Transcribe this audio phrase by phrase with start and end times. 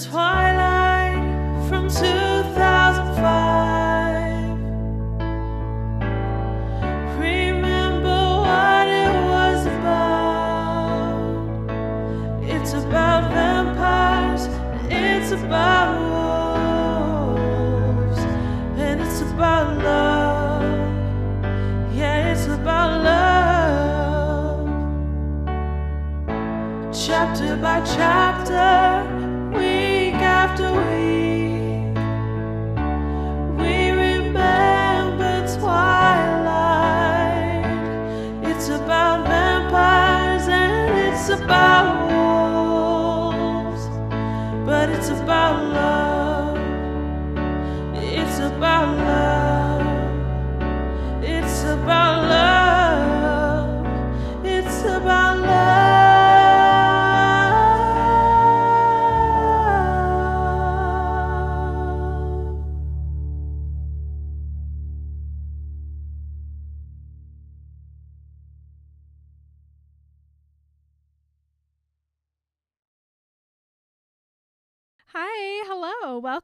[0.00, 0.39] Twilight
[51.70, 52.29] about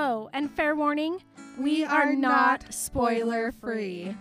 [0.00, 1.18] Oh, and fair warning,
[1.58, 4.14] we, are, not spoiler free.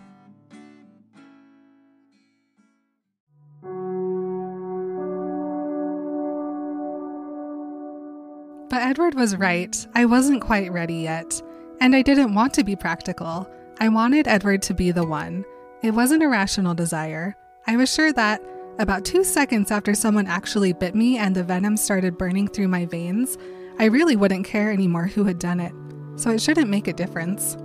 [8.72, 9.88] But Edward was right.
[9.94, 11.44] I wasn't quite ready yet.
[11.80, 13.48] And I didn't want to be practical.
[13.80, 15.46] I wanted Edward to be the one.
[15.84, 17.36] It wasn't a rational desire.
[17.68, 18.42] I was sure that,
[18.80, 22.88] about two seconds after someone actually bit me and the venom started burning through my
[22.88, 23.38] veins,
[23.80, 25.74] I really wouldn't care anymore who had done it.
[26.16, 27.56] So it shouldn't make a difference.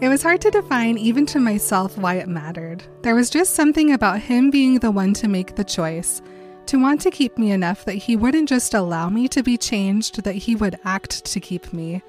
[0.00, 2.84] It was hard to define, even to myself, why it mattered.
[3.02, 6.22] There was just something about him being the one to make the choice,
[6.66, 10.22] to want to keep me enough that he wouldn't just allow me to be changed,
[10.22, 12.02] that he would act to keep me.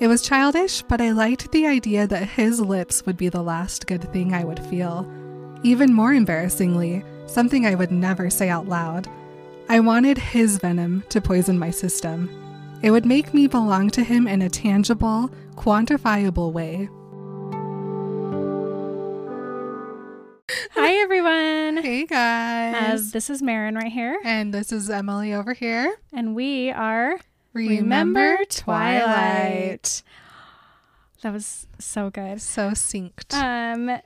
[0.00, 3.86] It was childish, but I liked the idea that his lips would be the last
[3.86, 5.08] good thing I would feel.
[5.62, 9.06] Even more embarrassingly, something I would never say out loud.
[9.68, 12.28] I wanted his venom to poison my system.
[12.82, 16.88] It would make me belong to him in a tangible, quantifiable way.
[20.72, 21.82] Hi, everyone.
[21.82, 23.08] Hey guys.
[23.08, 25.94] Uh, this is Marin right here, and this is Emily over here.
[26.12, 27.18] and we are
[27.52, 30.02] Remember Twilight.
[31.22, 32.40] That was so good.
[32.42, 33.32] So synced.
[33.34, 34.00] Um,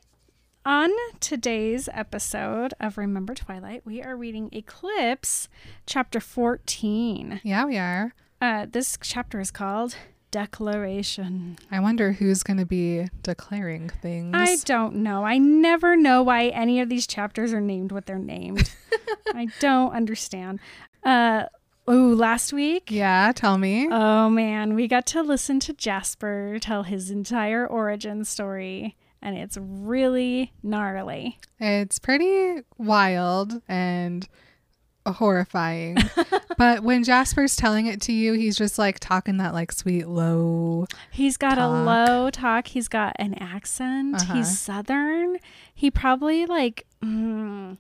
[0.66, 5.48] on today's episode of Remember Twilight, we are reading Eclipse,
[5.86, 7.40] chapter 14.
[7.42, 8.12] yeah, we are.
[8.40, 9.96] Uh, this chapter is called
[10.30, 11.56] Declaration.
[11.70, 14.34] I wonder who's going to be declaring things.
[14.36, 15.24] I don't know.
[15.24, 18.70] I never know why any of these chapters are named what they're named.
[19.34, 20.60] I don't understand.
[21.02, 21.44] Uh,
[21.88, 22.90] oh, last week.
[22.90, 23.88] yeah, tell me.
[23.90, 29.56] Oh man, we got to listen to Jasper tell his entire origin story, and it's
[29.60, 31.38] really gnarly.
[31.58, 34.28] It's pretty wild and
[35.12, 35.96] horrifying.
[36.58, 40.86] but when Jasper's telling it to you, he's just like talking that like sweet low.
[41.10, 42.68] He's got a low talk.
[42.68, 44.16] He's got an accent.
[44.16, 44.34] Uh-huh.
[44.34, 45.38] He's southern.
[45.74, 47.78] He probably like mm,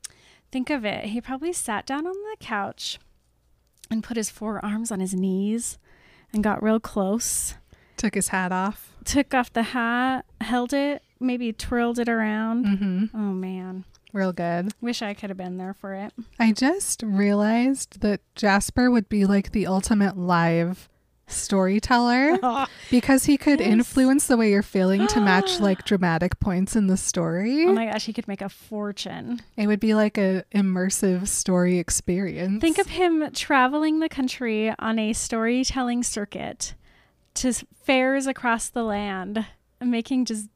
[0.50, 1.06] think of it.
[1.06, 2.98] He probably sat down on the couch
[3.90, 5.78] and put his forearms on his knees
[6.32, 7.54] and got real close.
[7.96, 8.92] Took his hat off.
[9.04, 12.66] Took off the hat, held it, maybe twirled it around.
[12.66, 13.16] Mm-hmm.
[13.16, 13.84] Oh man,
[14.16, 14.72] Real good.
[14.80, 16.12] wish I could have been there for it.
[16.40, 20.88] I just realized that Jasper would be like the ultimate live
[21.28, 22.38] storyteller
[22.90, 23.68] because he could Yes.
[23.68, 27.64] influence the way you're feeling to match like dramatic points in the story.
[27.66, 29.40] Oh my gosh, he could make a fortune.
[29.56, 32.60] it would be like a immersive story experience.
[32.60, 36.74] Think of him traveling the country on a storytelling circuit
[37.34, 37.52] to
[37.82, 39.44] fairs across the land,
[39.80, 40.48] making just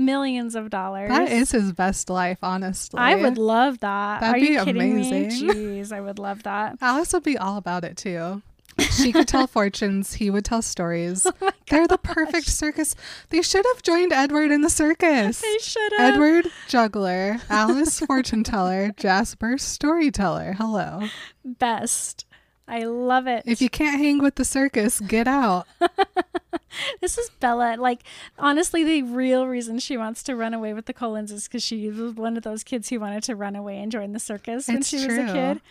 [0.00, 1.08] millions of dollars.
[1.10, 2.98] that is his best life, honestly.
[2.98, 4.20] I would love that.
[4.20, 5.08] That'd Are you be kidding me?
[5.08, 5.48] amazing.
[5.50, 6.78] Jeez, I would love that.
[6.80, 8.42] Alice would be all about it too.
[8.92, 10.14] She could tell fortunes.
[10.14, 11.26] He would tell stories.
[11.42, 12.96] Oh They're the perfect circus.
[13.28, 15.40] They should have joined Edward in the circus.
[15.40, 16.14] They should have.
[16.14, 20.54] Edward juggler, Alice fortune teller, Jasper storyteller.
[20.54, 21.02] Hello.
[21.44, 22.24] best.
[22.70, 23.42] I love it.
[23.46, 25.66] If you can't hang with the circus, get out.
[27.00, 27.76] this is Bella.
[27.78, 28.02] Like,
[28.38, 31.88] honestly, the real reason she wants to run away with the Cullens is because she
[31.90, 34.78] was one of those kids who wanted to run away and join the circus when
[34.78, 35.28] It's she was true.
[35.28, 35.60] a kid.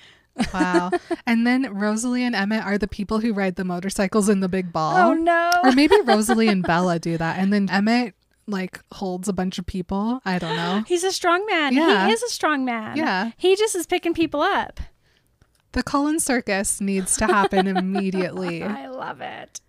[0.54, 0.92] Wow.
[1.26, 4.72] and then Rosalie and Emmett are the people who ride the motorcycles in the big
[4.72, 4.96] ball.
[5.10, 5.52] Oh, no.
[5.66, 7.40] Or maybe Rosalie and Bella do that.
[7.40, 8.14] And then Emmett
[8.48, 10.22] like holds a bunch of people.
[10.24, 10.84] I don't know.
[10.88, 11.74] He's a strong man.
[11.74, 12.08] Yeah.
[12.08, 12.96] He is a strong man.
[12.96, 13.32] Yeah.
[13.36, 14.80] He just is picking people up.
[15.72, 18.64] The Cullen Circus needs to happen immediately.
[18.64, 19.62] I love it.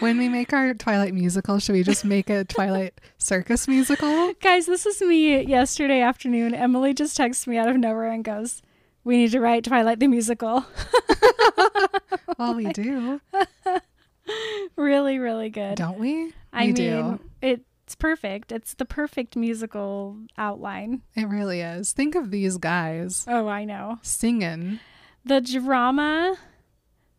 [0.00, 4.32] When we make our Twilight musical, should we just make a Twilight Circus musical?
[4.40, 6.54] Guys, this is me yesterday afternoon.
[6.54, 8.60] Emily just texts me out of nowhere and goes,
[9.04, 10.64] We need to write Twilight the musical.
[12.38, 13.20] Well, we do,
[14.76, 15.76] really, really good.
[15.76, 16.32] don't we?
[16.52, 17.20] I mean, do.
[17.40, 18.50] it's perfect.
[18.52, 21.02] It's the perfect musical outline.
[21.14, 21.92] It really is.
[21.92, 23.98] Think of these guys Oh, I know.
[24.02, 24.80] singing.
[25.24, 26.36] The drama,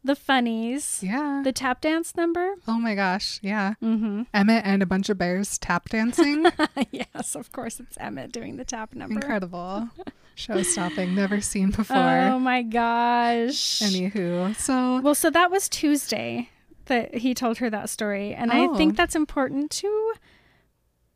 [0.04, 1.42] the funnies, Yeah.
[1.44, 2.56] the tap dance number.
[2.68, 3.40] oh my gosh.
[3.42, 3.76] Yeah.
[3.82, 4.24] Mm-hmm.
[4.34, 6.46] Emmett and a bunch of bears tap dancing.
[6.92, 9.16] yes, of course, it's Emmett doing the tap number.
[9.16, 9.90] Incredible.
[10.36, 11.14] Show stopping.
[11.16, 11.96] Never seen before.
[11.98, 13.80] Oh my gosh.
[13.82, 16.50] Anywho, so Well, so that was Tuesday
[16.88, 18.34] that he told her that story.
[18.34, 18.76] And I Oh.
[18.76, 20.14] think that's important to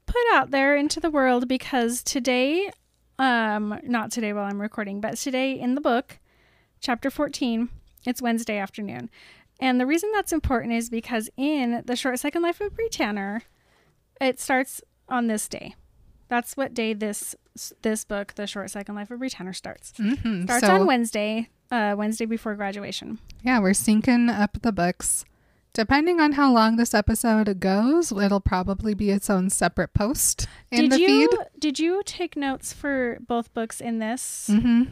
[0.06, 2.72] put out there into the world because today,
[3.20, 6.20] um, not today while I'm recording, but today in the book,
[6.80, 7.70] chapter 14,
[8.06, 9.10] it's Wednesday afternoon.
[9.60, 13.44] And the reason that's important is because in The Short Second Life of Bree Tanner,
[14.22, 15.76] it starts on this day.
[16.30, 17.36] That's what day this
[17.82, 19.94] this book, The Short Second Life of Bree Tanner, starts.
[19.98, 20.44] mhm.
[20.44, 23.20] Starts so on Wednesday, uh, Wednesday before graduation.
[23.44, 25.26] yeah, we're syncing up the books.
[25.74, 30.90] Depending on how long this episode goes, it'll probably be its own separate post in
[30.90, 31.40] did the you feed.
[31.60, 34.50] did you take notes for both books in this?
[34.52, 34.84] Mm-hmm.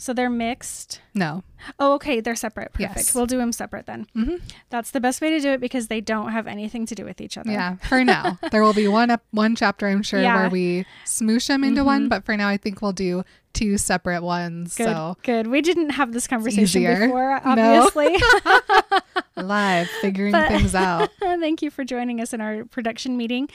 [0.00, 1.02] So they're mixed.
[1.12, 1.42] No.
[1.78, 2.72] Oh, okay, they're separate.
[2.72, 2.96] Perfect.
[2.96, 3.14] Yes.
[3.14, 4.06] We'll do them separate then.
[4.16, 4.36] Mm-hmm.
[4.70, 7.20] That's the best way to do it because they don't have anything to do with
[7.20, 7.50] each other.
[7.52, 8.38] Yeah, for now.
[8.50, 10.36] there will be one up one chapter, I'm sure, Yeah.
[10.36, 12.08] where we smoosh them into one, Mhm.
[12.08, 14.74] but for now, I think we'll do two separate ones.
[14.74, 14.84] Good.
[14.86, 15.48] So Good.
[15.48, 17.82] We didn't have this conversation before, No.
[17.84, 18.16] obviously.
[19.36, 21.10] live, figuring But- things out.
[21.20, 23.50] Thank you for joining us in our production meeting.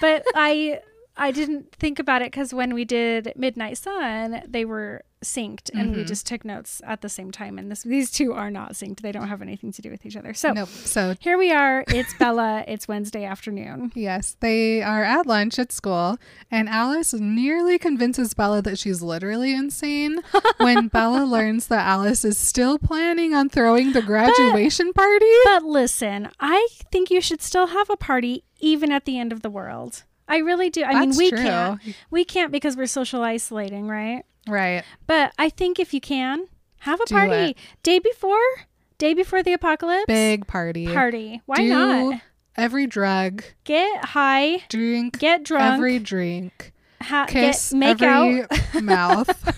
[0.00, 0.80] But I
[1.16, 5.94] I didn't think about it because when we did Midnight Sun, they were synced, and
[5.96, 6.06] we Mhm.
[6.06, 7.58] just took notes at the same time.
[7.58, 10.16] And this these two are not synced; they don't have anything to do with each
[10.16, 10.32] other.
[10.34, 10.68] So Nope.
[10.68, 11.84] So here we are.
[11.88, 12.64] It's Bella.
[12.68, 13.92] it's Wednesday afternoon.
[13.94, 16.18] Yes, they are at lunch at school,
[16.50, 20.20] and Alice nearly convinces Bella that she's literally insane
[20.58, 25.26] when Bella learns that Alice is still planning on throwing the graduation party.
[25.44, 29.42] But listen, I think you should still have a party even at the end of
[29.42, 30.04] the world.
[30.26, 30.82] I really do.
[30.82, 31.38] I mean, we true.
[31.38, 31.80] can't.
[32.10, 34.24] We can't because we're social isolating, right?
[34.48, 34.84] Right.
[35.06, 36.46] But I think if you can,
[36.80, 37.56] have a Do party it.
[37.82, 38.38] day before,
[38.98, 40.04] day before the apocalypse.
[40.06, 40.86] Big party.
[40.92, 41.40] party.
[41.46, 42.20] Why Do not?
[42.56, 48.48] Every drug, Get high, drink get drunk, every drink, ha- kiss get, make every out,
[48.82, 49.52] mouth.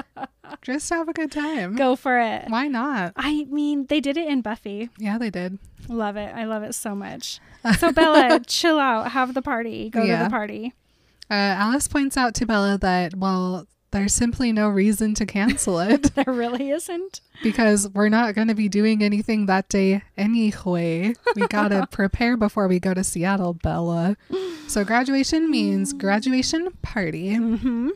[0.62, 1.74] Just have a good time.
[1.76, 2.44] go for it.
[2.48, 3.12] Why not?
[3.16, 4.90] I mean, they did it in Buffy.
[4.98, 5.58] Yeah, they did.
[5.88, 6.34] Love it.
[6.34, 7.40] I love it so much.
[7.78, 10.72] So Bella, chill out, have the party, go to the party.
[11.30, 16.14] Uh, Alice points out to Bella that, well, there's simply no reason to cancel it.
[16.14, 17.20] There really isn't.
[17.42, 21.14] because we're not going to be doing anything that day anyway.
[21.34, 24.16] We got to prepare before we go to Seattle, Bella.
[24.68, 27.36] So graduation means graduation party.
[27.36, 27.90] Mm-hmm.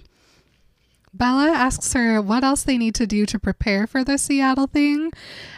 [1.16, 5.12] Bella asks her what else they need to do to prepare for the Seattle thing,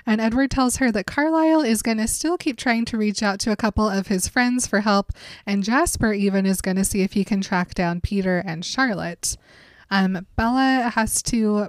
[0.04, 3.40] and Edward tells her that Carlisle is going to still keep trying to reach out
[3.40, 5.12] to a couple of his friends for help,
[5.46, 9.38] and Jasper even is going to see if he can track down Peter and Charlotte.
[9.90, 11.68] Um, Bella has to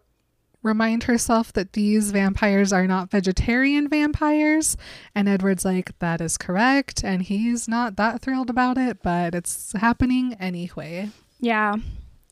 [0.64, 4.76] remind herself that these vampires are not vegetarian vampires,
[5.16, 9.74] and Edward's like, that is correct, and he's not that thrilled about it, but it's
[9.74, 11.10] happening anyway.
[11.40, 11.76] Yeah.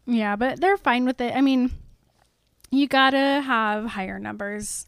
[0.06, 1.36] Yeah, but they're fine with it.
[1.36, 1.72] I mean,
[2.72, 4.86] you gotta have higher numbers.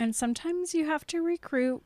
[0.00, 1.82] And sometimes you have to recruit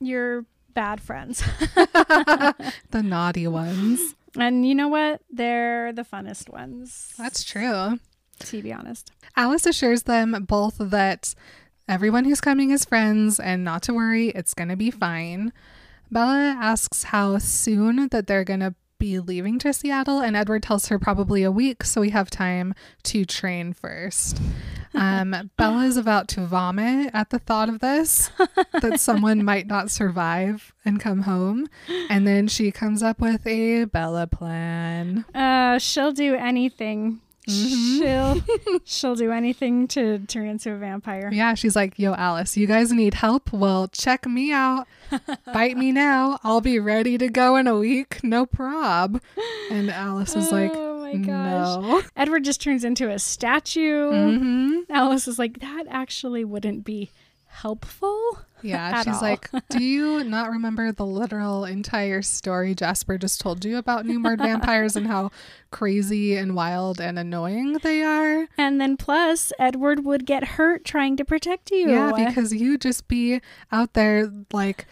[0.00, 1.40] your bad friends.
[1.74, 4.14] the naughty ones.
[4.36, 5.20] And you know what?
[5.30, 7.14] They're the funnest ones.
[7.18, 7.98] That's true.
[8.40, 9.12] to be honest.
[9.36, 11.34] Alice assures them both that
[11.88, 15.52] everyone who's coming is friends and not to worry, it's going to be fine.
[16.10, 20.86] Bella asks how soon that they're going to be leaving to Seattle, and Edward tells
[20.86, 24.40] her probably a week, so we have time to train first.
[24.94, 28.30] Um, Bella is about to vomit at the thought of this,
[28.80, 31.66] that someone might not survive and come home.
[32.08, 35.24] And then she comes up with a Bella plan.
[35.34, 38.40] Uh, she'll do anything she'll
[38.84, 41.30] she'll do anything to turn into a vampire.
[41.32, 43.52] Yeah, she's like, Yo, Alice, you guys need help?
[43.52, 44.86] Well, check me out.
[45.52, 46.38] Bite me now.
[46.42, 48.22] I'll be ready to go in a week.
[48.22, 49.20] No prob.
[49.70, 51.82] And Alice is like, oh my gosh.
[51.82, 52.02] No.
[52.16, 54.10] Edward just turns into a statue.
[54.10, 57.10] hmm Alice is like, that actually wouldn't be
[57.52, 58.38] helpful.
[58.62, 59.20] Yeah, she's all.
[59.22, 64.38] like, Do you not remember the literal entire story Jasper just told you about newborn
[64.38, 65.30] vampires and how
[65.70, 68.46] crazy and wild and annoying they are?
[68.56, 71.90] And then plus, Edward would get hurt trying to protect you.
[71.90, 73.40] Yeah, because you just be
[73.70, 74.86] out there like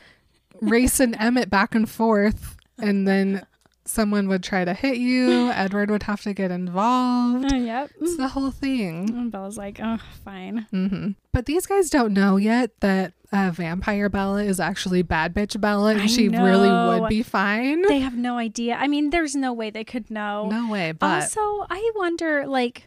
[0.61, 3.47] racing Emmett back and forth, and then
[3.85, 5.51] someone would try to hit you.
[5.55, 7.53] Edward would have to get involved.
[7.53, 7.91] Uh, yep.
[8.01, 9.11] It's the whole thing.
[9.11, 10.67] And Bella's like, oh, fine.
[10.71, 15.61] hmm But these guys don't know yet that uh, vampire Bella is actually bad bitch
[15.61, 16.69] Bella, and I she really
[17.01, 17.83] would be fine.
[17.83, 18.75] They have no idea.
[18.77, 20.49] I mean, there's no way they could know.
[20.49, 22.87] no way, but Also, I wonder, like,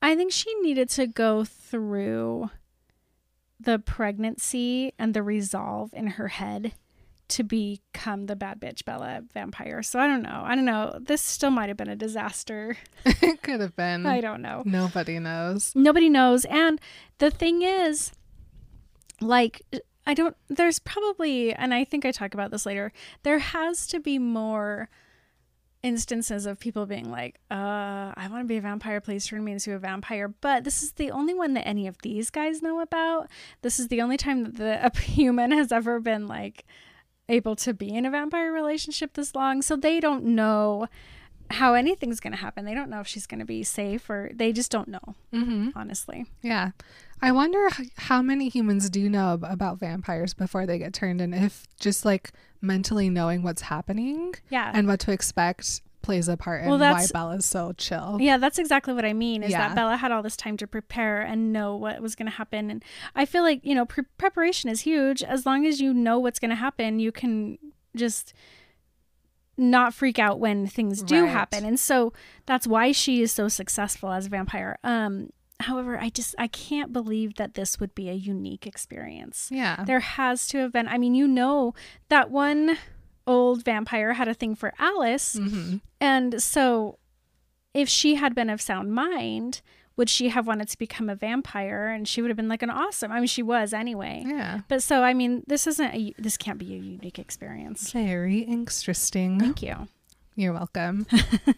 [0.00, 2.50] I think she needed to go through
[3.60, 6.72] the pregnancy and the resolve in her head
[7.32, 9.82] to become the bad bitch Bella vampire.
[9.82, 10.42] So I don't know.
[10.44, 10.98] I don't know.
[11.00, 12.76] This still might have been a disaster.
[13.06, 14.04] it could have been.
[14.04, 14.62] I don't know.
[14.66, 15.72] Nobody knows.
[15.74, 16.44] Nobody knows.
[16.44, 16.78] And
[17.18, 18.12] the thing is,
[19.20, 19.62] like,
[20.06, 24.00] I don't, there's probably, and I think I talk about this later, there has to
[24.00, 24.90] be more
[25.82, 29.52] instances of people being like, uh, I want to be a vampire, please turn me
[29.52, 30.28] into a vampire.
[30.28, 33.30] But this is the only one that any of these guys know about.
[33.62, 36.66] This is the only time that the, a human has ever been like
[37.28, 39.62] able to be in a vampire relationship this long.
[39.62, 40.88] So they don't know
[41.50, 42.64] how anything's going to happen.
[42.64, 45.68] They don't know if she's going to be safe or they just don't know, hmm
[45.74, 46.26] honestly.
[46.42, 46.70] Yeah.
[47.20, 51.66] I wonder how many humans do know about vampires before they get turned, and if
[51.78, 54.72] just like mentally knowing what's happening Yeah.
[54.74, 58.18] and what to expect plays a part in Well, why that's- Bella's so chill.
[58.20, 59.42] Yeah, that's exactly what I mean.
[59.42, 59.68] Is Yeah.
[59.68, 62.70] that Bella had all this time to prepare and know what was going to happen,
[62.70, 65.22] and I feel like you know pre- preparation is huge.
[65.22, 67.58] As long as you know what's going to happen, you can
[67.96, 68.34] just
[69.56, 71.30] not freak out when things do Right.
[71.30, 72.12] happen, and so
[72.46, 74.78] that's why she is so successful as a vampire.
[74.82, 75.30] Um,
[75.60, 79.48] however, I just I can't believe that this would be a unique experience.
[79.52, 79.84] Yeah.
[79.84, 80.88] There has to have been.
[80.88, 81.74] I mean, you know
[82.08, 82.78] that one
[83.26, 85.36] old vampire had a thing for Alice.
[85.38, 86.98] hmm And so,
[87.74, 89.62] if she had been of sound mind,
[89.96, 91.88] would she have wanted to become a vampire?
[91.88, 93.12] And she would have been like an awesome.
[93.12, 94.24] I mean, she was anyway.
[94.26, 94.60] Yeah.
[94.68, 96.14] But so, I mean, this isn't a.
[96.18, 97.92] This can't be a unique experience.
[97.92, 99.38] Very interesting.
[99.38, 99.88] Thank you.
[100.34, 101.06] You're welcome.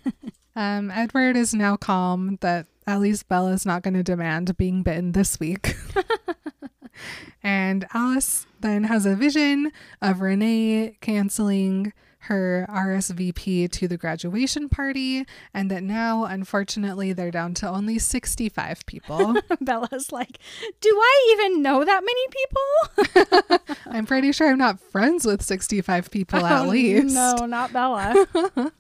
[0.57, 5.13] um, Edward is now calm that at least Bella's not going to demand being bitten
[5.13, 5.77] this week.
[7.45, 9.71] and Alice then has a vision
[10.03, 17.53] of Renee canceling her RSVP to the graduation party, and that now, unfortunately, they're down
[17.53, 19.35] to only 65 people.
[19.61, 20.39] Bella's like,
[20.81, 23.77] do I even know that many people?
[23.93, 27.15] I'm pretty sure I'm not friends with 65 people at Oh, least.
[27.15, 28.27] No, not Bella.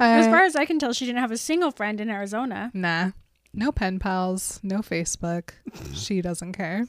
[0.00, 2.70] as Uh, far as I can tell, she didn't have a single friend in Arizona.
[2.72, 3.10] Nah.
[3.52, 5.50] No pen pals, no Facebook.
[5.92, 6.86] she doesn't care.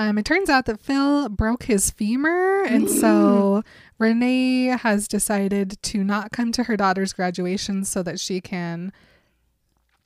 [0.00, 3.62] Um, it turns out that Phil broke his femur, and so
[3.98, 8.94] Renee has decided to not come to her daughter's graduation so that she can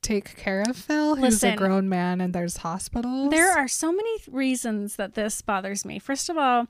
[0.03, 3.31] take care of Phil, who's a grown man, and there's hospitals.
[3.31, 6.01] There are so many reasons that this bothers me.
[6.01, 6.67] First of all,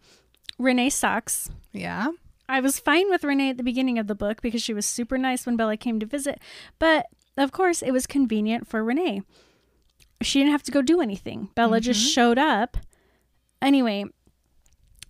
[0.59, 1.49] Renee sucks.
[1.73, 2.09] yeah,
[2.47, 5.17] I was fine with Renee at the beginning of the book because she was super
[5.17, 6.43] nice when Bella came to visit.
[6.79, 7.07] But
[7.39, 9.23] of course, it was convenient for Renee.
[10.21, 11.49] She didn't have to go do anything.
[11.55, 12.77] Bella just showed up.
[13.65, 14.05] Anyway,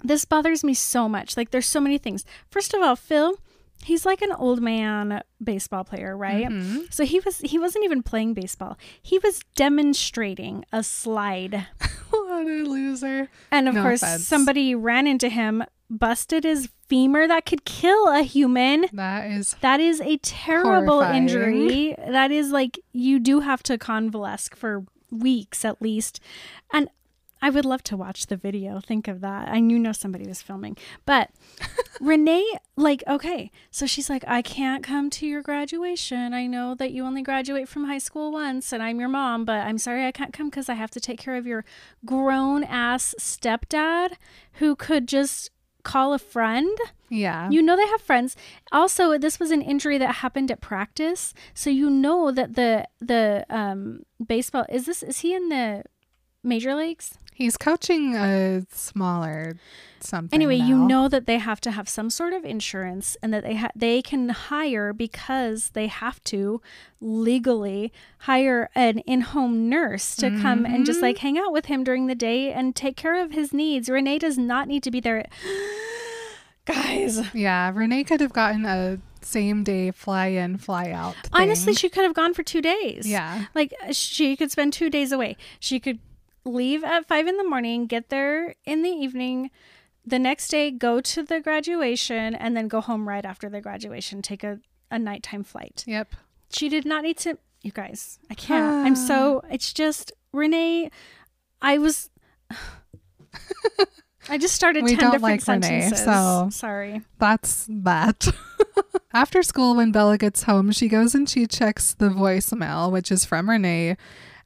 [0.03, 1.37] this bothers me so much.
[1.37, 2.25] Like, there's so many things.
[2.51, 3.37] First of all, Phil,
[3.85, 6.47] he's like an old man baseball player, right?
[6.49, 6.93] Mhm.
[6.93, 8.79] So he was he wasn't even playing baseball.
[9.03, 11.67] He was demonstrating a slide.
[12.11, 13.29] what a loser.
[13.51, 14.27] And of No course, offense.
[14.27, 18.87] somebody ran into him, busted his femur that could kill a human.
[18.93, 21.23] That is That is a terrible Horrifying.
[21.25, 21.95] injury.
[21.99, 26.21] That is like you do have to convalesce for weeks at least.
[26.73, 26.89] And
[27.45, 28.81] I would love to watch the video.
[28.81, 29.49] Think of that.
[29.49, 30.79] I knew know somebody was filming.
[31.05, 31.29] But
[32.01, 32.43] Renee,
[32.75, 36.33] like, okay, so she's like, I can't come to your graduation.
[36.33, 39.59] I know that you only graduate from high school once and I'm your mom, but
[39.59, 41.67] I'm sorry I can't come because I have to take care of your
[42.07, 44.15] grown ass stepdad
[44.55, 45.51] who could just
[45.83, 46.79] call a friend.
[47.11, 47.51] yeah.
[47.51, 48.37] You know they have friends.
[48.73, 53.45] Also, this was an injury that happened at practice, so you know that the the
[53.51, 55.85] um baseball is this is he in the
[56.45, 57.19] major leagues.
[57.33, 59.57] He's coaching a smaller
[59.99, 60.37] something.
[60.37, 63.57] Anyway, you know that they have to have some sort of insurance and that they
[63.57, 66.63] ha- they can hire because they have to
[67.01, 71.07] legally hire an in-home nurse to come and just Mm-hmm.
[71.07, 73.89] like hang out with him during the day and take care of his needs.
[73.89, 75.25] Renee does not need to be there.
[76.67, 81.17] Guys, Yeah, Renee could have gotten a same day fly in, fly out.
[81.33, 83.07] honestly, she could have gone for 2 days.
[83.07, 83.47] yeah.
[83.55, 85.37] Like she could spend 2 days away.
[85.61, 85.99] She could
[86.45, 89.51] leave at 5 in the morning, get there in the evening,
[90.07, 94.21] the next day go to the graduation and then go home right after the graduation,
[94.23, 94.61] take a
[94.91, 95.83] a nighttime flight.
[95.87, 96.15] Yep.
[96.51, 97.39] She did not need to.
[97.63, 98.87] You guys, I can't.
[98.87, 99.43] I'm so.
[99.51, 100.91] It's just Renee.
[101.61, 102.11] I was.
[104.29, 107.03] I just started We ten don't different like Renee, so- sorry.
[107.19, 108.29] That's that.
[109.13, 113.25] After school, when Bella gets home, she goes and she checks the voicemail, which is
[113.25, 113.97] from Renee.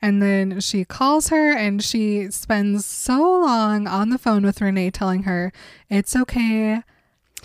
[0.00, 4.90] And then she calls her and she spends so long on the phone with Renee
[4.90, 5.52] telling her,
[5.90, 6.82] It's okay.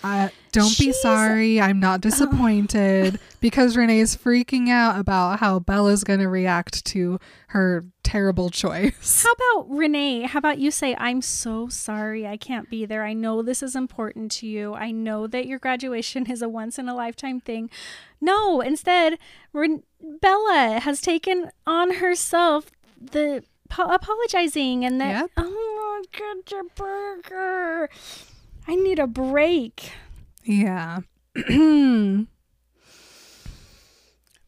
[0.04, 1.62] Uh, don't be sorry.
[1.62, 3.20] I'm not disappointed.
[3.40, 9.24] because Renee's freaking out about how Bella's going to react to her terrible choice.
[9.24, 10.22] How about Renee?
[10.28, 13.04] How about you say, I'm so sorry I can't be there.
[13.04, 14.76] I know this is important to you.
[14.76, 17.72] I know that your graduation is a once in a lifetime thing.
[18.22, 19.18] No, instead,
[19.52, 19.82] Ren-
[20.22, 22.70] Bella has taken on herself
[23.02, 25.32] the po- apologizing and that, Yep.
[25.38, 27.90] oh, get your burger.
[28.68, 29.92] I need a break.
[30.44, 31.00] Yeah.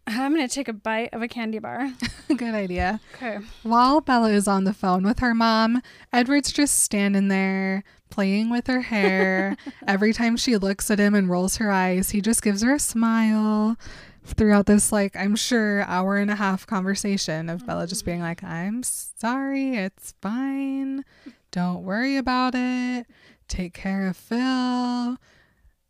[0.08, 1.92] I'm going to take a bite of a candy bar.
[2.28, 3.00] Good idea.
[3.16, 3.40] Okay.
[3.64, 5.82] While Bella is on the phone with her mom,
[6.14, 9.58] Edward's just standing there playing with her hair.
[9.88, 12.80] Every time she looks at him and rolls her eyes, he just gives her a
[12.80, 13.78] smile
[14.24, 18.42] throughout this, like, I'm sure, hour and a half conversation of Bella just being like,
[18.42, 18.54] mm-hmm.
[18.54, 21.04] I'm sorry, it's fine.
[21.52, 23.08] Don't worry about it.
[23.48, 25.18] Take care of Phil.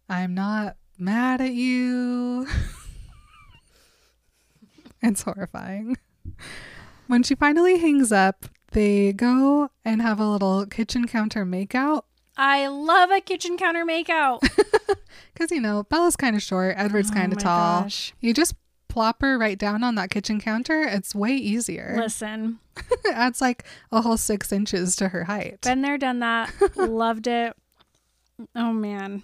[0.08, 2.48] I'm not mad at you.
[5.06, 5.98] it's horrifying.
[7.08, 12.02] When she finally hangs up, they go and have a little kitchen counter makeout.
[12.38, 14.40] I love a kitchen counter makeout.
[15.34, 17.82] Because, you know, Bella's kind of short, Edward's kind Oh of my tall.
[17.84, 18.14] gosh.
[18.22, 18.56] You just
[18.88, 20.82] plop her right down on that kitchen counter.
[20.84, 21.94] It's way easier.
[21.98, 22.60] Listen,
[23.14, 25.62] adds like a whole six inches to her height.
[25.62, 26.54] been there, done that.
[26.78, 27.54] Loved it.
[28.56, 29.24] Oh man,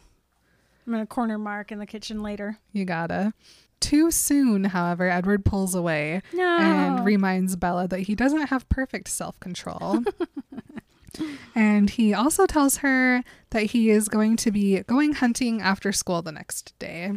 [0.85, 2.57] I'm gonna corner Mark in the kitchen later.
[2.73, 3.33] You gotta.
[3.81, 6.57] Too soon, however, Edward pulls away No.
[6.59, 10.03] and reminds Bella that he doesn't have perfect self control.
[11.55, 16.21] and he also tells her that he is going to be going hunting after school
[16.21, 17.11] the next day.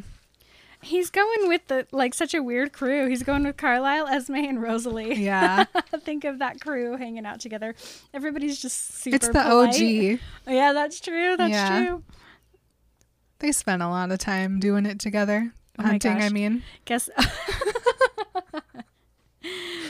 [0.83, 3.09] He's going with the like such a weird crew.
[3.09, 5.15] He's going with Carlisle, Esme, and Rosalie.
[5.15, 5.65] Yeah,
[6.01, 7.75] Think of that crew hanging out together.
[8.13, 9.17] Everybody's just super.
[9.17, 9.75] it's the polite.
[9.81, 10.21] OG.
[10.53, 11.37] Yeah, that's true.
[11.39, 11.85] That's Yeah.
[11.87, 12.05] true.
[13.39, 15.53] They spent a lot of time doing it together.
[15.79, 16.63] Oh hunting, I mean.
[16.85, 17.11] Guess.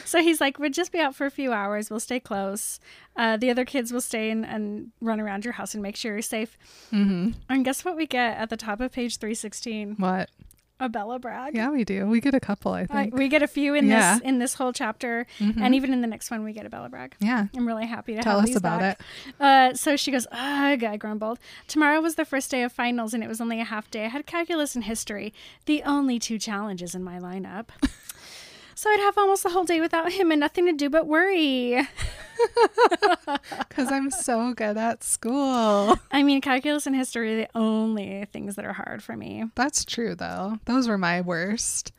[0.05, 1.91] so he's like, we'll just be out for a few hours.
[1.91, 2.81] We'll stay close.
[3.17, 6.13] Uh, the other kids will stay and, and run around your house and make sure
[6.13, 6.57] you're safe.
[6.93, 7.33] Mm-hmm.
[7.49, 9.97] And guess what we get at the top of page 316?
[9.99, 10.31] What?
[10.85, 11.55] A Bella brag.
[11.55, 12.07] Yeah, we do.
[12.07, 13.15] We get a couple, I Uh, think.
[13.15, 14.15] we get a few in Yeah.
[14.17, 15.59] this in this whole chapter, Mhm.
[15.63, 17.15] and even in the next one, we get a Bella brag.
[17.21, 17.47] yeah.
[17.57, 19.01] I'm really happy to Tell us about back.
[19.41, 21.39] Uh, so she goes, ugh, I grumbled.
[21.69, 24.05] Tomorrow was the first day of finals, and it was only a half day.
[24.05, 25.33] I had calculus and history,
[25.65, 27.69] the only two challenges in my lineup.
[28.75, 31.81] so I'd have almost the whole day without him and nothing to do but worry.
[33.69, 35.99] Because I'm so good at school.
[36.11, 39.45] I mean, calculus and history are the only things that are hard for me.
[39.55, 40.59] That's true, though.
[40.65, 41.93] Those were my worst.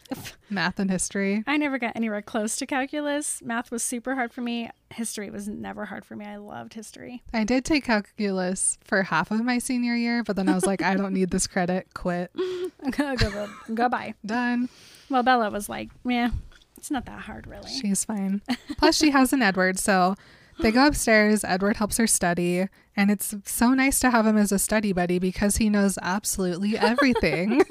[0.49, 1.43] Math and history.
[1.47, 3.41] I never got anywhere close to calculus.
[3.41, 4.69] Math was super hard for me.
[4.89, 6.25] History was never hard for me.
[6.25, 7.23] I loved history.
[7.33, 10.81] I did take calculus for half of my senior year, but then I was like,
[10.81, 11.87] I don't need this credit.
[11.93, 12.31] Quit.
[12.91, 14.13] go, go, go bye.
[14.25, 14.69] Done.
[15.09, 16.29] Well, Bella was like, yeah,
[16.77, 17.69] it's not that hard, really.
[17.69, 18.41] She's fine.
[18.77, 20.15] Plus, she has an Edward, so
[20.59, 21.43] they go upstairs.
[21.43, 25.19] Edward helps her study, and it's so nice to have him as a study buddy
[25.19, 27.63] because he knows absolutely everything.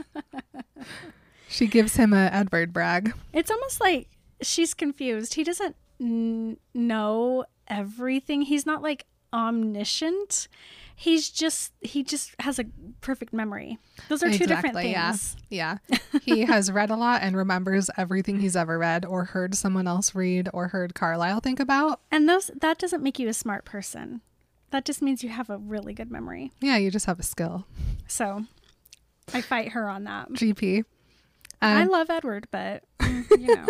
[1.49, 3.15] she gives him a Edward brag.
[3.33, 4.09] It's almost like
[4.43, 5.35] she's confused.
[5.35, 8.43] He doesn't n- know everything.
[8.43, 10.49] He's not like omniscient.
[10.97, 12.67] He's just he just has a
[13.01, 13.79] perfect memory.
[14.09, 15.11] Those are two different Exactly, yeah.
[15.11, 15.37] things.
[15.51, 15.79] Yeah.
[16.23, 20.15] He has read a lot and remembers everything he's ever read or heard someone else
[20.15, 22.01] read or heard Carlisle think about.
[22.13, 24.21] And those that doesn't make you a smart person.
[24.71, 26.53] That just means you have a really good memory.
[26.61, 27.67] Yeah, you just have a skill.
[28.07, 28.45] So
[29.33, 30.31] I fight her on that.
[30.31, 30.85] GP.
[31.61, 33.25] I Um, love Edward, but you
[33.57, 33.67] know.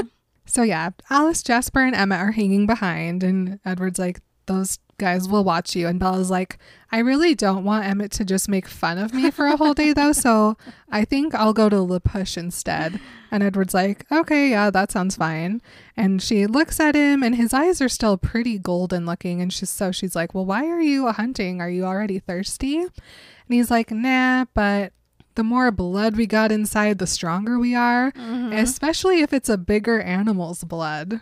[0.47, 5.45] so yeah, Alice, Jasper, and Emmett are hanging behind, and Edward's like, those guys will
[5.45, 5.89] watch you.
[5.89, 6.59] And Bella's like,
[6.93, 9.93] I really don't want Emmett to just make fun of me for a whole day,
[9.93, 10.13] though.
[10.13, 10.57] So
[10.91, 13.01] I think I'll go to La Push instead.
[13.31, 15.61] And Edward's like, okay, yeah, that sounds fine.
[15.97, 19.41] And she looks at him, and his eyes are still pretty golden looking.
[19.41, 21.61] And she's so she's like, well, why are you hunting?
[21.61, 22.79] Are you already thirsty?
[22.79, 22.91] And
[23.49, 24.93] he's like, nah, but
[25.35, 28.53] the more blood we got inside, the stronger we are, mm-hmm.
[28.53, 31.21] especially if it's a bigger animal's blood.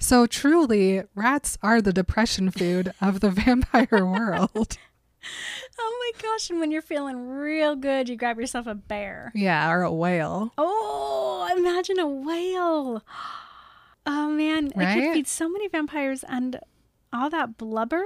[0.00, 4.76] So truly, rats are the depression food of the vampire world.
[5.78, 6.48] Oh my gosh!
[6.48, 9.30] And when you're feeling real good, you grab yourself a bear.
[9.34, 10.54] yeah, or a whale.
[10.56, 13.04] Oh, imagine a whale.
[14.06, 14.94] Oh man, it Right?
[14.94, 16.58] could feed so many vampires and
[17.12, 18.02] all that blubber.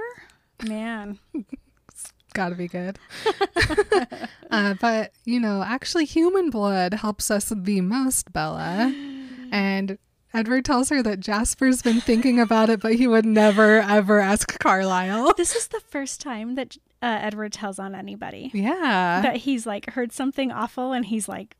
[0.67, 1.19] Man,
[2.33, 2.99] Gotta be good.
[4.51, 8.93] uh, but, you know, actually, human blood helps us the most, Bella.
[9.53, 9.97] And
[10.35, 14.59] Edward tells her that Jasper's been thinking about it, but he would never, ever ask
[14.59, 15.33] Carlisle.
[15.37, 19.21] this is the first time that uh, Edward tells on anybody Yeah.
[19.23, 21.55] that he's like heard something awful and he's like,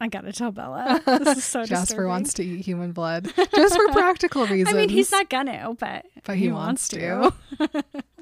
[0.00, 1.00] I gotta tell Bella.
[1.06, 4.68] This is so Jasper disturbing." wants to eat human blood just for practical reasons.
[4.74, 7.32] I mean, he's not gonna, but but he, wants, to.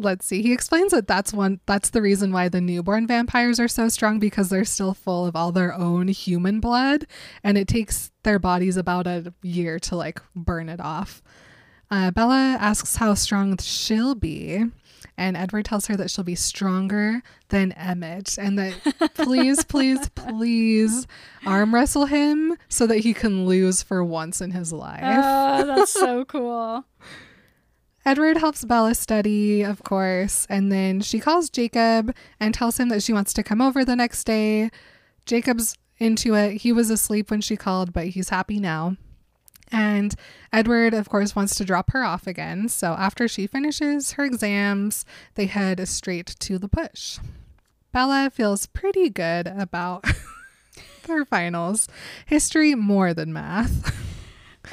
[0.00, 0.42] Let's see.
[0.42, 4.20] He explains that that's one that's the reason why the newborn vampires are so strong
[4.20, 7.06] because they're still full of all their own human blood
[7.42, 11.20] and it takes their bodies about a year to like burn it off.
[11.90, 14.62] Uh, Bella asks how strong she'll be,
[15.16, 18.74] and Edward tells her that she'll be stronger than Emmett, and that
[19.14, 21.06] please, please, please
[21.46, 25.00] arm wrestle him so that he can lose for once in his life.
[25.02, 26.84] Oh, that's so cool.
[28.08, 33.02] Edward helps Bella study, of course, and then she calls Jacob and tells him that
[33.02, 34.70] she wants to come over the next day.
[35.26, 36.62] Jacob's into it.
[36.62, 38.96] He was asleep when she called, but he's happy now.
[39.70, 40.14] And
[40.54, 42.70] Edward, of course, wants to drop her off again.
[42.70, 47.18] So after she finishes her exams, they head straight to La Push.
[47.92, 50.06] Bella feels pretty good about
[51.06, 51.88] her finals.
[52.24, 53.94] History more than math.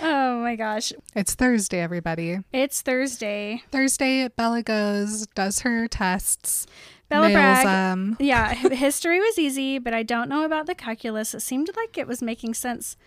[0.01, 0.93] Oh my gosh.
[1.15, 2.39] It's Thursday, everybody.
[2.51, 3.63] It's Thursday.
[3.71, 6.67] Thursday, Bella goes, does her tests,
[7.09, 7.65] Bella nails brag.
[7.65, 8.17] them.
[8.19, 11.33] Yeah, history was easy, but I don't know about the calculus.
[11.33, 12.97] It seemed like it was making sense.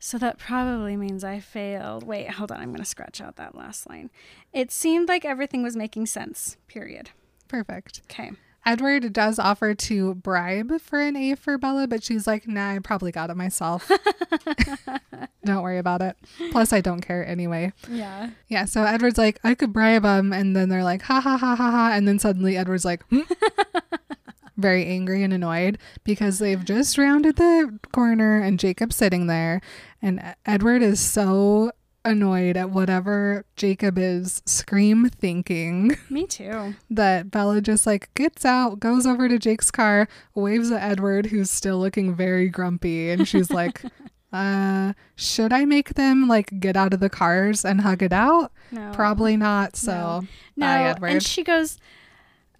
[0.00, 2.04] So that probably means I failed.
[2.04, 2.60] Wait, hold on.
[2.60, 4.10] I'm going to scratch out that last line.
[4.52, 6.56] It seemed like everything was making sense.
[6.68, 7.10] Period.
[7.48, 8.02] Perfect.
[8.08, 8.30] Okay.
[8.68, 12.78] Edward does offer to bribe for an A for Bella, but she's like, nah, I
[12.80, 13.90] probably got it myself.
[15.44, 16.18] don't worry about it.
[16.50, 17.72] Plus, I don't care anyway.
[17.90, 18.28] Yeah.
[18.48, 20.34] Yeah, so Edward's like, I could bribe him.
[20.34, 21.92] And then they're like, ha ha ha ha ha.
[21.94, 23.20] And then suddenly Edward's like, hmm?
[24.58, 29.62] very angry and annoyed because they've just rounded the corner and Jacob's sitting there.
[30.02, 31.72] And Edward is so
[32.08, 36.74] annoyed at whatever Jacob is scream thinking Me too.
[36.90, 41.50] that Bella just like gets out, goes over to Jake's car, waves at Edward, who's
[41.50, 43.10] still looking very grumpy.
[43.10, 43.82] And she's like,
[44.32, 48.52] uh, should I make them like get out of the cars and hug it out?
[48.70, 48.90] No.
[48.92, 49.76] Probably not.
[49.76, 50.24] So,
[50.56, 50.66] No.
[50.66, 51.08] bye, Edward.
[51.12, 51.78] And she goes,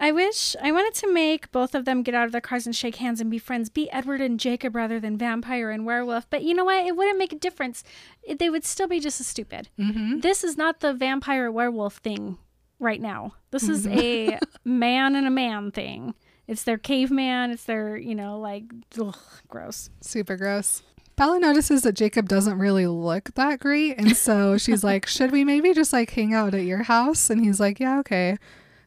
[0.00, 2.76] I wish I wanted to make both of them get out of their cars and
[2.76, 3.68] shake hands and be friends.
[3.68, 6.30] Be Edward and Jacob rather than vampire and werewolf.
[6.30, 6.87] But you know what?
[6.87, 7.82] It wouldn't make a difference.
[8.22, 9.68] It- they would still be just as stupid.
[9.78, 10.22] Mhm.
[10.22, 12.38] This is not the vampire werewolf thing
[12.78, 13.34] right now.
[13.50, 13.98] This is Mm-hmm.
[13.98, 16.14] a man and a man thing.
[16.46, 17.50] It's their caveman.
[17.50, 18.64] It's their, you know, like,
[19.00, 19.16] ugh,
[19.48, 19.90] gross.
[20.00, 20.82] super gross.
[21.16, 23.98] Bella notices that Jacob doesn't really look that great.
[23.98, 27.28] And so she's like, Should we maybe just like hang out at your house?
[27.30, 28.38] And he's like, Yeah, okay.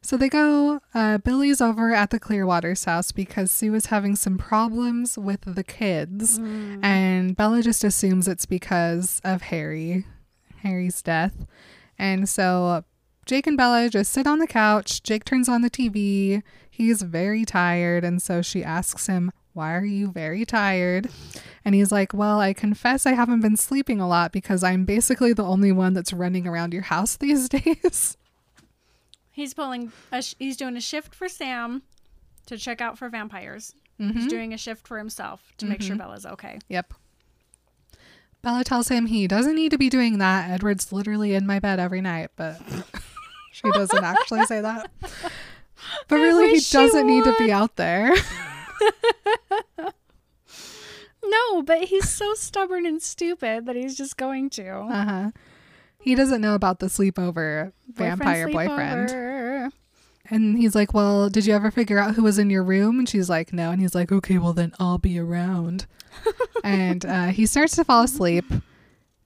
[0.03, 0.81] So they go.
[0.93, 5.63] Uh, Billy's over at the Clearwater's house because Sue is having some problems with the
[5.63, 6.39] kids.
[6.83, 10.05] And Bella just assumes it's because of Harry,
[10.63, 11.45] Harry's death.
[11.99, 12.83] And so
[13.27, 15.03] Jake and Bella just sit on the couch.
[15.03, 16.41] Jake turns on the TV.
[16.69, 18.03] He's very tired.
[18.03, 21.09] And so she asks him, Why are you very tired?
[21.63, 25.33] And he's like, Well, I confess I haven't been sleeping a lot because I'm basically
[25.33, 28.17] the only one that's running around your house these days.
[29.31, 31.83] He's pulling, a sh- he's doing a shift for Sam
[32.47, 33.73] to check out for vampires.
[33.99, 34.19] Mm-hmm.
[34.19, 36.59] He's doing a shift for himself to make sure Bella's okay.
[36.69, 36.93] Yep.
[38.41, 40.49] Bella tells him he doesn't need to be doing that.
[40.49, 42.59] Edward's literally in my bed every night, but
[43.51, 44.89] she doesn't actually say that.
[46.07, 48.15] But really, he doesn't need to be out there.
[51.23, 54.69] No, but he's so stubborn and stupid that he's just going to.
[54.69, 55.31] Uh huh.
[56.01, 59.71] He doesn't know about the sleepover vampire boyfriend.
[60.29, 62.99] And he's like, Well, did you ever figure out who was in your room?
[62.99, 63.71] And she's like, No.
[63.71, 65.85] And he's like, Okay, well, then I'll be around.
[66.63, 68.45] and uh, he starts to fall asleep.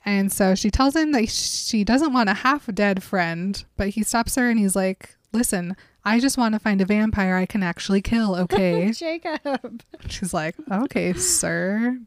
[0.04, 4.04] And so she tells him that she doesn't want a half dead friend, but he
[4.04, 7.64] stops her and he's like, Listen, I just want to find a vampire I can
[7.64, 8.92] actually kill, okay?
[8.92, 9.84] Jacob.
[10.10, 12.00] She's like, Okay, sir.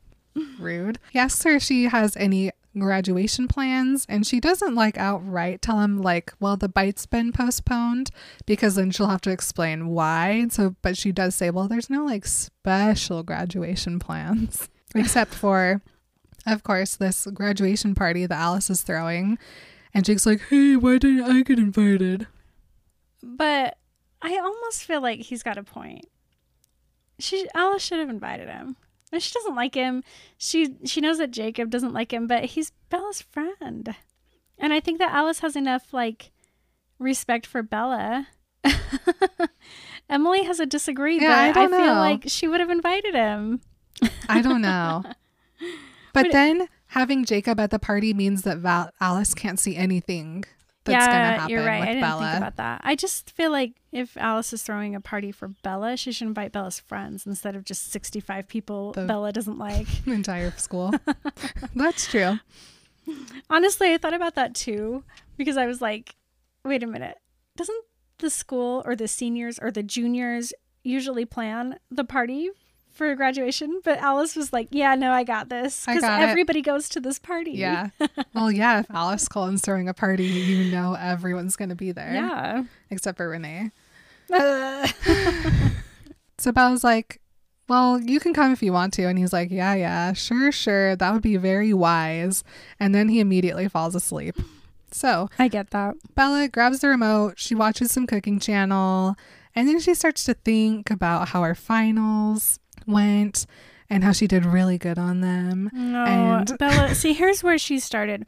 [0.59, 0.99] Rude.
[1.11, 5.81] He asks her if she has any graduation plans, and she doesn't like outright tell
[5.81, 8.11] him, like, well, the bite's been postponed
[8.47, 10.47] because then she'll have to explain why.
[10.51, 15.83] So, but she does say, well, there's no like special graduation plans except for
[16.47, 19.39] of course, this graduation party that Alice is throwing.
[19.93, 22.27] And Jake's like, hey, why didn't I get invited?
[23.23, 23.77] But
[24.23, 26.07] I almost feel like he's got a point.
[27.19, 28.77] She Alice should have invited him.
[29.13, 30.03] And she doesn't like him.
[30.37, 33.95] She she knows that Jacob doesn't like him, but he's Bella's friend.
[34.59, 36.31] And I think that Alice has enough like
[36.99, 38.29] respect for Bella.
[40.11, 42.01] Emily has a disagree, Yeah, I but I, don't feel know.
[42.01, 43.61] like she would have invited him.
[44.29, 45.05] I don't know.
[46.15, 50.45] But But- then having Jacob at the party means that Val- Alice can't see anything
[50.93, 51.81] that's going to happen you're right.
[51.81, 52.21] with I didn't Bella.
[52.27, 52.81] think about that.
[52.85, 56.53] I just feel like if Alice is throwing a party for Bella, she should invite
[56.53, 59.87] Bella's friends instead of just 65 people The- Bella doesn't like.
[60.07, 60.93] entire school.
[61.75, 62.39] that's true.
[63.49, 65.05] Honestly, I thought about that too
[65.37, 66.15] because I was like,
[66.65, 67.17] wait a minute.
[67.57, 67.85] Doesn't
[68.19, 70.53] the school or the seniors or the juniors
[70.85, 72.51] usually plan the party
[72.99, 73.81] for graduation?
[73.83, 76.29] But Alice was like, yeah, no, I got this because got it.
[76.29, 77.53] everybody goes to this party.
[77.53, 77.89] Yeah.
[78.35, 82.13] well, yeah, if Alice Cullen's throwing a party, you know everyone's going to be there.
[82.13, 82.65] Yeah.
[82.91, 83.71] Except for Renee.
[86.39, 87.21] So Bella's like,
[87.69, 89.05] well, you can come if you want to.
[89.05, 90.97] And he's like, yeah, yeah, sure, sure.
[90.97, 92.45] That would be very wise.
[92.79, 94.37] And then he immediately falls asleep.
[94.91, 95.97] So I get that.
[96.15, 97.39] Bella grabs the remote.
[97.39, 99.17] She watches some cooking channel.
[99.55, 103.47] And then she starts to think about how her finals went
[103.91, 105.71] and how she did really good on them.
[105.73, 106.95] No, And- Bella.
[106.95, 108.27] See, here's where she started.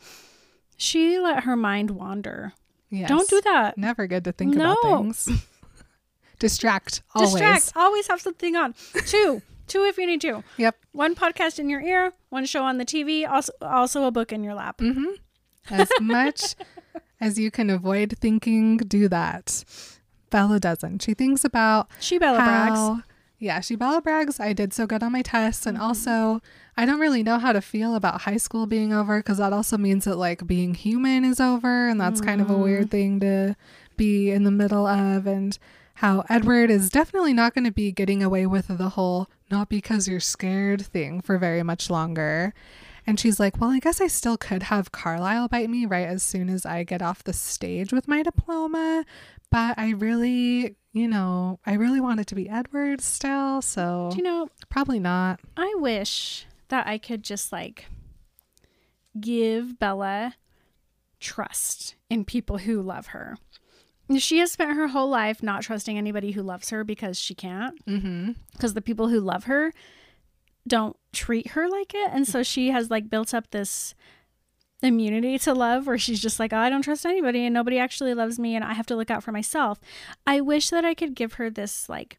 [0.77, 2.53] She let her mind wander.
[2.89, 3.09] Yes.
[3.09, 3.77] Don't do that.
[3.79, 5.03] Never good to think about No.
[5.03, 5.29] things.
[6.39, 7.33] Distract always.
[7.33, 7.73] Distract.
[7.77, 8.75] Always have something on.
[9.07, 9.43] Two.
[9.67, 10.43] Two if you need to.
[10.57, 10.77] Yep.
[10.93, 14.43] One podcast in your ear, one show on the TV, also also a book in
[14.43, 14.79] your lap.
[14.79, 15.11] Mm-hmm.
[15.71, 16.57] As much
[17.21, 19.63] as you can avoid thinking, do that.
[20.31, 21.03] Bella doesn't.
[21.03, 23.05] She thinks about She Bella brags.
[23.41, 24.39] Yeah, she Bella brags.
[24.39, 25.77] I did so good on my tests, Mm-hmm.
[25.77, 26.41] and also
[26.77, 29.77] I don't really know how to feel about high school being over because that also
[29.77, 32.63] means that like being human is over, and that's kind of a Mm.
[32.63, 33.57] weird thing to
[33.97, 35.59] be in the middle of, and
[35.95, 40.07] how Edward is definitely not going to be getting away with the whole not because
[40.09, 42.55] you're scared thing for very much longer.
[43.07, 46.23] And she's like, Well, I guess I still could have Carlisle bite me right as
[46.23, 49.05] soon as I get off the stage with my diploma.
[49.51, 53.63] But I really, you know, I really want it to be Edward still.
[53.63, 55.41] So Do you know, probably not.
[55.57, 57.87] I wish that I could just like
[59.21, 60.35] give Bella
[61.19, 63.37] trust in people who love her.
[64.19, 67.85] She has spent her whole life not trusting anybody who loves her because she can't.
[67.87, 68.33] Mm-hmm.
[68.53, 69.73] because the people who love her
[70.67, 72.29] don't treat her like it and mm.
[72.29, 73.95] so she has like built up this
[74.83, 78.15] immunity to love where she's just like oh, i don't trust anybody and nobody actually
[78.15, 79.81] loves me and i have to look out for myself
[80.27, 82.19] i wish that i could give her this like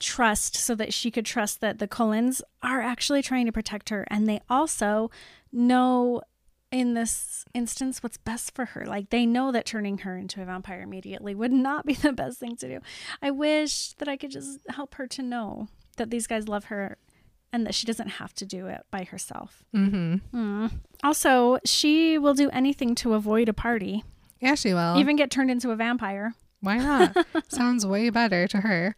[0.00, 4.06] trust so that she could trust that the Cullens are actually trying to protect her
[4.10, 5.10] and they also
[5.52, 6.22] know
[6.72, 8.86] in this instance what's best for her.
[8.86, 12.38] Like they know that turning her into a vampire immediately would not be the best
[12.38, 12.80] thing to do.
[13.22, 16.96] I wish that I could just help her to know that these guys love her
[17.52, 19.62] and that she doesn't have to do it by herself.
[19.74, 20.16] Mm-hmm.
[20.36, 20.70] Mm.
[21.02, 24.04] Also, she will do anything to avoid a party,
[24.40, 24.96] Yeah, she will.
[24.98, 26.34] even get turned into a vampire.
[26.60, 27.16] Why not?
[27.48, 28.94] Sounds way better to her.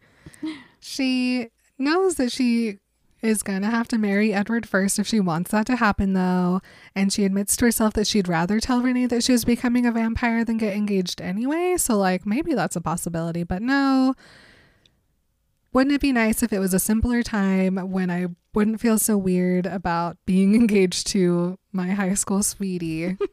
[0.79, 2.79] She knows that she
[3.21, 6.59] is going to have to marry Edward first if she wants that to happen, though.
[6.93, 9.93] And she admits to herself that she'd rather tell Renee that she was becoming a
[9.93, 11.75] vampire than get engaged anyway.
[11.77, 14.13] So, like, maybe that's a possibility, but no.
[15.73, 19.17] Wouldn't it be nice if it was a simpler time when I wouldn't feel so
[19.17, 23.17] weird about being engaged to my high school sweetie?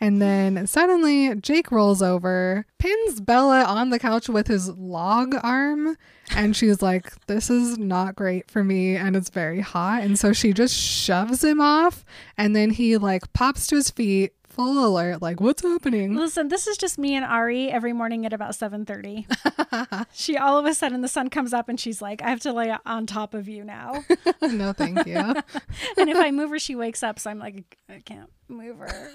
[0.00, 5.96] And then suddenly Jake rolls over, pins Bella on the couch with his log arm,
[6.36, 10.02] and she's like, This is not great for me, and it's very hot.
[10.02, 12.04] And so she just shoves him off,
[12.36, 16.14] and then he like pops to his feet, full alert, like, What's happening?
[16.16, 20.06] Listen, this is just me and Ari every morning at about 7:30.
[20.12, 22.52] she all of a sudden the sun comes up and she's like, "I have to
[22.52, 24.04] lay on top of you now."
[24.42, 25.16] no, thank you.
[25.96, 29.10] and if I move her, she wakes up, so I'm like, "I can't move her."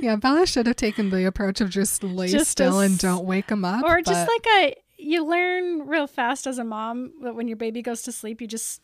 [0.00, 3.24] Yeah, Bella should have taken the approach of just lay Just still a and don't
[3.24, 3.84] wake him up.
[3.84, 7.82] or just like a you learn real fast as a mom that when your baby
[7.82, 8.80] goes to sleep, you just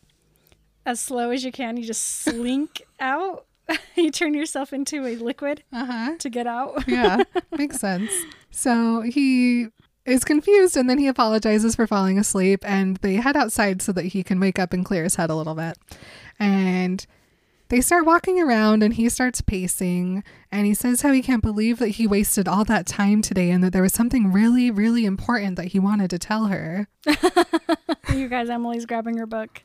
[0.85, 1.77] as slow as you can.
[1.77, 3.45] You just slink out.
[3.95, 6.15] you turn yourself into a liquid Uh huh.
[6.19, 6.83] to get out.
[6.87, 7.23] Yeah,
[7.57, 8.11] makes sense.
[8.51, 9.67] So he
[10.05, 14.05] is confused and then he apologizes for falling asleep and they head outside so that
[14.05, 15.77] he can wake up and clear his head a little bit.
[16.39, 17.05] And
[17.69, 21.79] they start walking around and he starts pacing and he says how he can't believe
[21.79, 25.55] that he wasted all that time today and that there was something really, really important
[25.55, 26.87] that he wanted to tell her.
[28.13, 29.63] you guys, Emily's grabbing her book.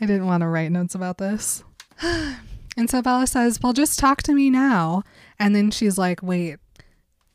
[0.00, 1.64] I didn't want to write notes about this.
[2.76, 5.02] And so Bella says, Well, just talk to me now.
[5.38, 6.56] And then she's like, Wait,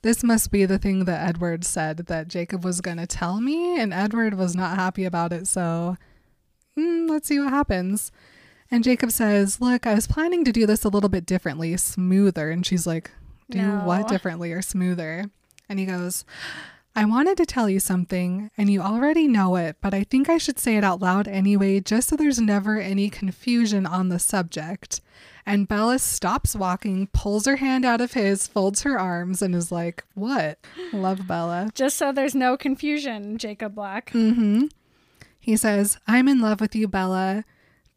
[0.02, 3.80] this must be the thing that Edward said that Jacob was going to tell me.
[3.80, 5.48] And Edward was not happy about it.
[5.48, 5.98] So
[6.78, 8.12] mm, let's see what happens.
[8.72, 12.50] And Jacob says, Look, I was planning to do this a little bit differently, smoother.
[12.52, 13.12] And she's like,
[13.50, 13.76] Do No.
[13.86, 15.26] what differently or smoother?
[15.68, 16.26] And he goes,
[16.96, 20.38] I wanted to tell you something, and you already know it, but I think I
[20.38, 25.00] should say it out loud anyway, just so there's never any confusion on the subject.
[25.46, 29.72] And Bella stops walking, pulls her hand out of his, folds her arms, and is
[29.72, 30.60] like, What?
[30.92, 31.70] Love Bella.
[31.74, 34.12] Just so there's no confusion, Jacob Black.
[34.12, 34.66] Mm-hmm.
[35.40, 37.46] He says, I'm in love with you, Bella.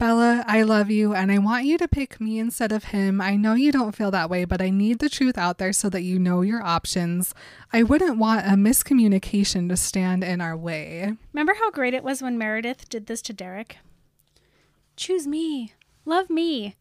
[0.07, 3.21] Bella, I love you, and I want you to pick me instead of him.
[3.21, 5.89] I know you don't feel that way, but I need the truth out there so
[5.91, 7.37] that you know your options.
[7.73, 11.13] I wouldn't want a miscommunication to stand in our way.
[11.33, 13.77] Remember how great it was when Meredith did this to Derek?
[14.97, 15.73] Choose me.
[16.05, 16.75] Love me.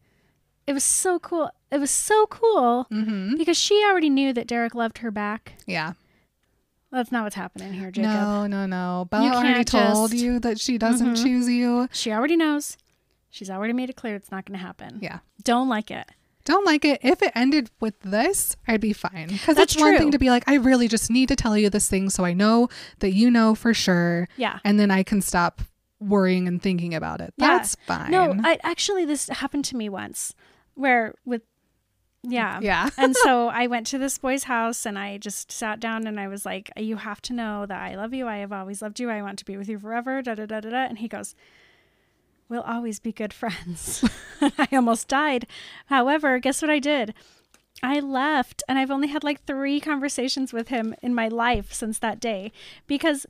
[0.66, 1.48] It was so cool.
[1.70, 3.36] It was so cool Mm-hmm.
[3.36, 5.52] because she already knew that Derek loved her back.
[5.64, 5.92] Yeah.
[6.90, 8.10] That's not what's happening here, Jacob.
[8.10, 9.06] No, no, no.
[9.12, 11.22] Bella already can't told just- you that she doesn't Mhm.
[11.22, 11.88] choose you.
[11.92, 12.76] She already knows.
[13.32, 14.98] She's already made it clear it's not going to happen.
[15.00, 15.20] Yeah.
[15.42, 16.06] Don't like it.
[16.44, 17.00] Don't like it.
[17.02, 19.28] If it ended with this, I'd be fine.
[19.28, 21.70] Because That's it's one thing to be like, I really just need to tell you
[21.70, 22.68] this thing so I know
[22.98, 24.28] that you know for sure.
[24.36, 24.58] Yeah.
[24.64, 25.62] and then I can stop
[25.98, 27.32] worrying and thinking about it.
[27.38, 27.46] Yeah.
[27.46, 28.10] That's fine.
[28.10, 30.34] No, I actually this happened to me once
[30.74, 31.40] where with
[32.22, 32.60] yeah.
[32.60, 32.90] yeah.
[32.98, 36.28] and so I went to this boy's house and I just sat down and I
[36.28, 38.28] was like, You have to know that I love you.
[38.28, 39.08] I have always loved you.
[39.08, 40.20] I want to be with you forever.
[40.20, 40.84] Da da da da da.
[40.84, 41.34] And he goes,
[42.52, 44.04] We'll always be good friends.
[44.42, 45.46] I almost died.
[45.86, 47.14] However, guess what I did?
[47.82, 51.98] I left and I've only had like three conversations with him in my life since
[52.00, 52.52] that day
[52.86, 53.24] because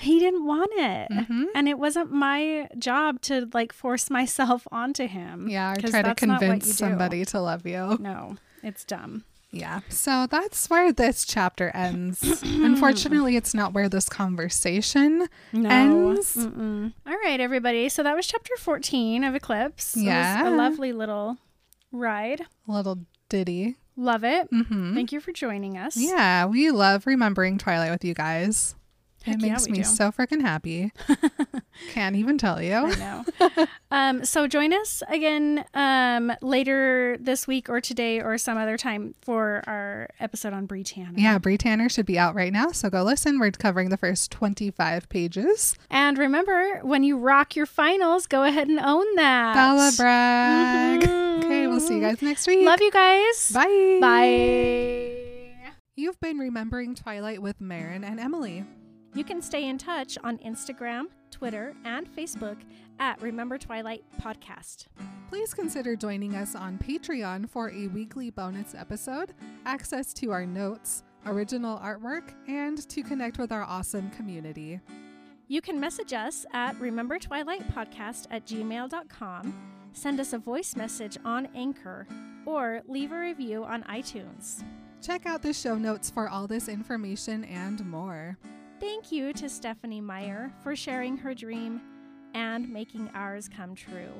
[0.00, 1.08] he didn't want it.
[1.12, 1.44] Mhm.
[1.54, 5.48] And it wasn't my job to like force myself onto him.
[5.48, 6.72] Yeah, or try to that's not what convince do.
[6.72, 7.96] somebody to love you.
[8.00, 9.22] No, it's dumb.
[9.50, 9.80] Yeah.
[9.88, 12.22] So that's where this chapter ends.
[12.44, 15.68] Unfortunately, it's not where this conversation No.
[15.70, 16.36] ends.
[16.36, 16.92] Mm-mm.
[17.06, 17.88] All right, everybody.
[17.88, 19.96] So that was chapter 14 of Eclipse.
[19.96, 20.48] Yeah.
[20.48, 21.38] a lovely little
[21.92, 22.42] ride.
[22.66, 23.76] Little ditty.
[23.96, 24.48] Love it.
[24.50, 25.96] hmm Thank you for joining us.
[25.96, 28.74] Yeah, we love remembering Twilight with you guys.
[29.26, 29.84] Heck it yeah, makes me do.
[29.84, 30.92] so freaking happy.
[31.90, 32.74] Can't even tell you.
[32.74, 33.24] I know.
[33.90, 39.14] um, so join us again um, later this week or today or some other time
[39.22, 41.12] for our episode on Bree Tanner.
[41.16, 43.40] Yeah, Bree Tanner should be out right now, so go listen.
[43.40, 45.76] We're covering the first 25 pages.
[45.90, 49.54] And remember, when you rock your finals, go ahead and own that.
[49.54, 51.00] Bella brag.
[51.02, 51.44] Mhm.
[51.44, 52.64] Okay, we'll see you guys next week.
[52.64, 53.50] Love you guys.
[53.52, 53.98] Bye.
[54.00, 55.22] Bye.
[55.96, 58.64] You've been remembering Twilight with Marin and Emily.
[59.16, 62.58] You can stay in touch on Instagram, Twitter, and Facebook
[62.98, 64.88] at Remember Twilight Podcast.
[65.30, 69.32] Please consider joining us on Patreon for a weekly bonus episode,
[69.64, 74.80] access to our notes, original artwork, and to connect with our awesome community.
[75.48, 79.54] You can message us at Remember Twilight Podcast at gmail.com,
[79.94, 82.06] send us a voice message on Anchor,
[82.44, 84.62] or leave a review on iTunes.
[85.00, 88.36] Check out the show notes for all this information and more.
[88.78, 91.80] Thank you to Stephenie Meyer for sharing her dream
[92.34, 94.12] and making ours come true.